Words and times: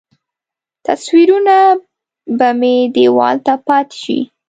تصویرونه 0.85 1.57
به 2.37 2.49
مې 2.59 2.75
دیوال 2.95 3.35
ته 3.45 3.53
پاتې 3.67 3.95
شي. 4.03 4.19